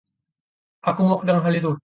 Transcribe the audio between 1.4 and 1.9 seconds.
hal itu!